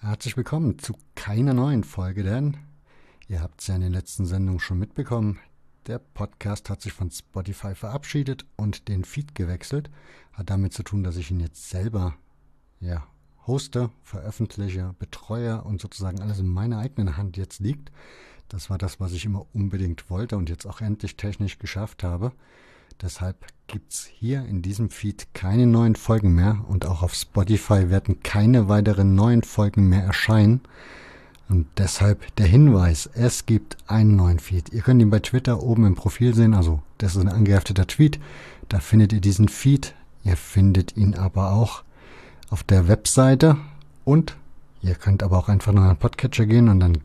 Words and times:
Herzlich 0.00 0.36
willkommen 0.36 0.78
zu 0.78 0.92
keiner 1.14 1.54
neuen 1.54 1.84
Folge, 1.84 2.22
denn 2.22 2.58
ihr 3.28 3.40
habt 3.40 3.62
es 3.62 3.68
ja 3.68 3.76
in 3.76 3.80
den 3.80 3.94
letzten 3.94 4.26
Sendungen 4.26 4.60
schon 4.60 4.78
mitbekommen. 4.78 5.38
Der 5.86 5.98
Podcast 6.00 6.68
hat 6.68 6.82
sich 6.82 6.92
von 6.92 7.10
Spotify 7.10 7.74
verabschiedet 7.74 8.44
und 8.56 8.88
den 8.88 9.04
Feed 9.04 9.34
gewechselt. 9.34 9.90
Hat 10.34 10.50
damit 10.50 10.74
zu 10.74 10.82
tun, 10.82 11.02
dass 11.02 11.16
ich 11.16 11.30
ihn 11.30 11.40
jetzt 11.40 11.70
selber 11.70 12.14
ja, 12.80 13.06
hoste, 13.46 13.88
veröffentliche, 14.02 14.94
betreue 14.98 15.62
und 15.64 15.80
sozusagen 15.80 16.20
alles 16.20 16.40
in 16.40 16.48
meiner 16.48 16.78
eigenen 16.78 17.16
Hand 17.16 17.38
jetzt 17.38 17.60
liegt. 17.60 17.90
Das 18.52 18.68
war 18.68 18.76
das, 18.76 19.00
was 19.00 19.12
ich 19.12 19.24
immer 19.24 19.46
unbedingt 19.54 20.10
wollte 20.10 20.36
und 20.36 20.50
jetzt 20.50 20.66
auch 20.66 20.82
endlich 20.82 21.16
technisch 21.16 21.58
geschafft 21.58 22.04
habe. 22.04 22.32
Deshalb 23.00 23.46
gibt 23.66 23.94
es 23.94 24.04
hier 24.04 24.44
in 24.44 24.60
diesem 24.60 24.90
Feed 24.90 25.28
keine 25.32 25.66
neuen 25.66 25.96
Folgen 25.96 26.34
mehr 26.34 26.62
und 26.68 26.84
auch 26.84 27.02
auf 27.02 27.14
Spotify 27.14 27.88
werden 27.88 28.22
keine 28.22 28.68
weiteren 28.68 29.14
neuen 29.14 29.42
Folgen 29.42 29.88
mehr 29.88 30.04
erscheinen. 30.04 30.60
Und 31.48 31.66
deshalb 31.78 32.36
der 32.36 32.46
Hinweis, 32.46 33.08
es 33.14 33.46
gibt 33.46 33.78
einen 33.86 34.16
neuen 34.16 34.38
Feed. 34.38 34.70
Ihr 34.70 34.82
könnt 34.82 35.00
ihn 35.00 35.10
bei 35.10 35.20
Twitter 35.20 35.62
oben 35.62 35.86
im 35.86 35.94
Profil 35.94 36.34
sehen, 36.34 36.52
also 36.52 36.82
das 36.98 37.16
ist 37.16 37.22
ein 37.22 37.28
angehefteter 37.28 37.86
Tweet. 37.86 38.20
Da 38.68 38.80
findet 38.80 39.14
ihr 39.14 39.22
diesen 39.22 39.48
Feed. 39.48 39.94
Ihr 40.24 40.36
findet 40.36 40.96
ihn 40.98 41.14
aber 41.14 41.52
auch 41.52 41.84
auf 42.50 42.62
der 42.62 42.86
Webseite 42.86 43.56
und 44.04 44.36
ihr 44.82 44.94
könnt 44.94 45.22
aber 45.22 45.38
auch 45.38 45.48
einfach 45.48 45.72
nur 45.72 45.86
den 45.86 45.96
Podcatcher 45.96 46.44
gehen 46.44 46.68
und 46.68 46.80
dann 46.80 46.98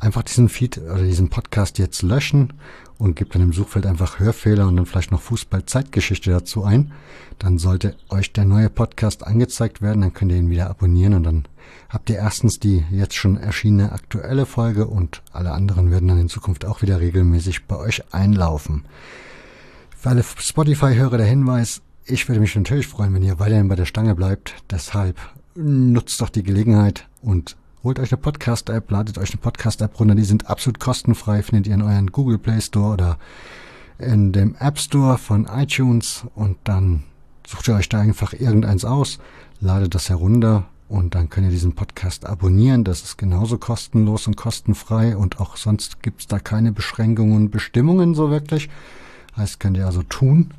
einfach 0.00 0.22
diesen 0.22 0.48
Feed 0.48 0.78
oder 0.78 1.02
diesen 1.02 1.30
Podcast 1.30 1.78
jetzt 1.78 2.02
löschen 2.02 2.54
und 2.98 3.16
gebt 3.16 3.34
dann 3.34 3.42
im 3.42 3.52
Suchfeld 3.52 3.86
einfach 3.86 4.18
Hörfehler 4.18 4.66
und 4.66 4.76
dann 4.76 4.86
vielleicht 4.86 5.10
noch 5.10 5.20
Fußball-Zeitgeschichte 5.22 6.30
dazu 6.30 6.64
ein. 6.64 6.92
Dann 7.38 7.58
sollte 7.58 7.96
euch 8.08 8.32
der 8.32 8.44
neue 8.44 8.68
Podcast 8.68 9.26
angezeigt 9.26 9.80
werden, 9.80 10.02
dann 10.02 10.12
könnt 10.12 10.32
ihr 10.32 10.38
ihn 10.38 10.50
wieder 10.50 10.68
abonnieren 10.68 11.14
und 11.14 11.22
dann 11.22 11.44
habt 11.88 12.10
ihr 12.10 12.16
erstens 12.16 12.58
die 12.58 12.84
jetzt 12.90 13.14
schon 13.14 13.36
erschienene 13.36 13.92
aktuelle 13.92 14.44
Folge 14.46 14.86
und 14.86 15.22
alle 15.32 15.52
anderen 15.52 15.90
werden 15.90 16.08
dann 16.08 16.20
in 16.20 16.28
Zukunft 16.28 16.64
auch 16.64 16.82
wieder 16.82 17.00
regelmäßig 17.00 17.66
bei 17.66 17.76
euch 17.76 18.02
einlaufen. 18.12 18.84
Für 19.96 20.10
alle 20.10 20.22
Spotify-Hörer 20.22 21.18
der 21.18 21.26
Hinweis, 21.26 21.82
ich 22.04 22.28
würde 22.28 22.40
mich 22.40 22.56
natürlich 22.56 22.86
freuen, 22.86 23.14
wenn 23.14 23.22
ihr 23.22 23.38
weiterhin 23.38 23.68
bei 23.68 23.76
der 23.76 23.84
Stange 23.84 24.14
bleibt. 24.14 24.54
Deshalb 24.70 25.16
nutzt 25.54 26.20
doch 26.20 26.30
die 26.30 26.42
Gelegenheit 26.42 27.08
und 27.22 27.56
holt 27.82 27.98
euch 27.98 28.12
eine 28.12 28.20
Podcast-App, 28.20 28.90
ladet 28.90 29.18
euch 29.18 29.30
eine 29.30 29.40
Podcast-App 29.40 29.98
runter. 29.98 30.14
Die 30.14 30.24
sind 30.24 30.48
absolut 30.48 30.80
kostenfrei, 30.80 31.42
findet 31.42 31.66
ihr 31.66 31.74
in 31.74 31.82
euren 31.82 32.12
Google 32.12 32.38
Play 32.38 32.60
Store 32.60 32.92
oder 32.92 33.18
in 33.98 34.32
dem 34.32 34.54
App 34.58 34.78
Store 34.78 35.18
von 35.18 35.46
iTunes 35.46 36.24
und 36.34 36.56
dann 36.64 37.04
sucht 37.46 37.68
ihr 37.68 37.74
euch 37.74 37.88
da 37.88 38.00
einfach 38.00 38.32
irgendeins 38.32 38.84
aus, 38.84 39.18
ladet 39.60 39.94
das 39.94 40.08
herunter 40.08 40.66
und 40.88 41.14
dann 41.14 41.28
könnt 41.28 41.46
ihr 41.46 41.52
diesen 41.52 41.74
Podcast 41.74 42.26
abonnieren. 42.26 42.84
Das 42.84 43.02
ist 43.02 43.16
genauso 43.16 43.58
kostenlos 43.58 44.26
und 44.26 44.36
kostenfrei 44.36 45.16
und 45.16 45.40
auch 45.40 45.56
sonst 45.56 46.02
gibt's 46.02 46.26
da 46.26 46.38
keine 46.38 46.72
Beschränkungen 46.72 47.36
und 47.36 47.50
Bestimmungen 47.50 48.14
so 48.14 48.30
wirklich. 48.30 48.68
Heißt, 49.36 49.60
könnt 49.60 49.76
ihr 49.76 49.86
also 49.86 50.02
tun. 50.02 50.52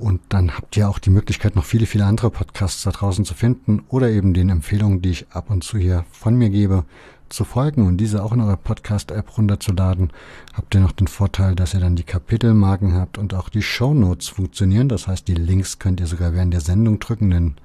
Und 0.00 0.22
dann 0.30 0.56
habt 0.56 0.78
ihr 0.78 0.88
auch 0.88 0.98
die 0.98 1.10
Möglichkeit, 1.10 1.56
noch 1.56 1.66
viele, 1.66 1.84
viele 1.84 2.06
andere 2.06 2.30
Podcasts 2.30 2.82
da 2.84 2.90
draußen 2.90 3.26
zu 3.26 3.34
finden 3.34 3.82
oder 3.90 4.08
eben 4.08 4.32
den 4.32 4.48
Empfehlungen, 4.48 5.02
die 5.02 5.10
ich 5.10 5.30
ab 5.30 5.50
und 5.50 5.62
zu 5.62 5.76
hier 5.76 6.06
von 6.10 6.36
mir 6.36 6.48
gebe, 6.48 6.84
zu 7.28 7.44
folgen 7.44 7.86
und 7.86 7.98
diese 7.98 8.24
auch 8.24 8.32
in 8.32 8.40
eure 8.40 8.56
Podcast-App 8.56 9.36
runterzuladen. 9.36 10.10
Habt 10.54 10.74
ihr 10.74 10.80
noch 10.80 10.92
den 10.92 11.06
Vorteil, 11.06 11.54
dass 11.54 11.74
ihr 11.74 11.80
dann 11.80 11.96
die 11.96 12.02
Kapitelmarken 12.02 12.94
habt 12.94 13.18
und 13.18 13.34
auch 13.34 13.50
die 13.50 13.62
Show 13.62 13.92
Notes 13.92 14.28
funktionieren. 14.28 14.88
Das 14.88 15.06
heißt, 15.06 15.28
die 15.28 15.34
Links 15.34 15.78
könnt 15.78 16.00
ihr 16.00 16.06
sogar 16.06 16.32
während 16.32 16.54
der 16.54 16.62
Sendung 16.62 16.98
drücken, 16.98 17.30
denn 17.30 17.56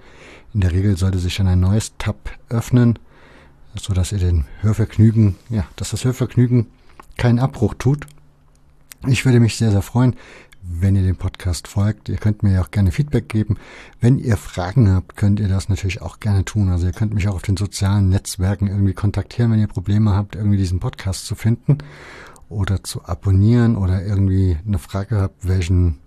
in 0.54 0.60
der 0.60 0.74
Regel 0.74 0.98
sollte 0.98 1.20
sich 1.20 1.38
dann 1.38 1.48
ein 1.48 1.62
neues 1.62 1.94
Tab 1.98 2.32
öffnen, 2.50 3.00
so 3.76 3.94
dass 3.94 4.12
ihr 4.12 4.20
den 4.20 4.44
Hörvergnügen, 4.60 5.36
ja, 5.50 5.66
dass 5.78 5.92
das 5.92 6.04
Hörvergnügen 6.04 6.68
keinen 7.16 7.40
Abbruch 7.40 7.76
tut. 7.76 8.08
Ich 9.08 9.24
würde 9.24 9.40
mich 9.40 9.56
sehr, 9.56 9.72
sehr 9.72 9.82
freuen, 9.82 10.16
wenn 10.68 10.96
ihr 10.96 11.04
dem 11.04 11.16
Podcast 11.16 11.68
folgt. 11.68 12.10
Ihr 12.10 12.18
könnt 12.18 12.44
mir 12.44 12.54
ja 12.54 12.62
auch 12.62 12.72
gerne 12.72 12.92
Feedback 12.92 13.30
geben. 13.30 13.58
Wenn 14.00 14.18
ihr 14.18 14.38
Fragen 14.38 14.92
habt, 14.92 15.16
könnt 15.16 15.40
ihr 15.40 15.48
das 15.48 15.70
natürlich 15.70 16.02
auch 16.02 16.20
gerne 16.20 16.46
tun. 16.46 16.70
Also 16.70 16.88
ihr 16.88 16.94
könnt 16.94 17.14
mich 17.14 17.28
auch 17.28 17.36
auf 17.36 17.42
den 17.42 17.58
sozialen 17.58 18.10
Netzwerken 18.10 18.68
irgendwie 18.68 18.94
kontaktieren, 18.94 19.52
wenn 19.52 19.60
ihr 19.60 19.68
Probleme 19.68 20.16
habt, 20.16 20.36
irgendwie 20.36 20.58
diesen 20.58 20.80
Podcast 20.80 21.26
zu 21.26 21.36
finden 21.36 21.78
oder 22.50 22.84
zu 22.84 23.06
abonnieren 23.06 23.76
oder 23.76 24.04
irgendwie 24.04 24.58
eine 24.66 24.80
Frage 24.80 25.22
habt, 25.22 25.48
welchen 25.48 26.00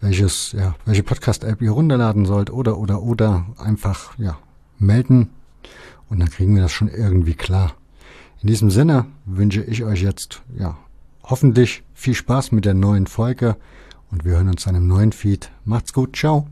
welches 0.00 0.52
ja, 0.52 0.76
welche 0.84 1.02
Podcast 1.02 1.42
App 1.44 1.60
ihr 1.60 1.72
runterladen 1.72 2.24
sollt 2.24 2.50
oder 2.50 2.78
oder 2.78 3.02
oder 3.02 3.46
einfach 3.58 4.16
ja, 4.18 4.38
melden 4.78 5.30
und 6.08 6.20
dann 6.20 6.30
kriegen 6.30 6.54
wir 6.54 6.62
das 6.62 6.72
schon 6.72 6.88
irgendwie 6.88 7.34
klar. 7.34 7.74
In 8.40 8.48
diesem 8.48 8.70
Sinne 8.70 9.06
wünsche 9.24 9.62
ich 9.64 9.82
euch 9.84 10.02
jetzt 10.02 10.42
ja 10.56 10.76
hoffentlich 11.24 11.82
viel 11.94 12.14
Spaß 12.14 12.52
mit 12.52 12.64
der 12.64 12.74
neuen 12.74 13.06
Folge 13.06 13.56
und 14.10 14.24
wir 14.24 14.32
hören 14.32 14.48
uns 14.48 14.66
an 14.66 14.76
einem 14.76 14.86
neuen 14.86 15.12
Feed. 15.12 15.50
Macht's 15.64 15.92
gut, 15.92 16.16
ciao. 16.16 16.46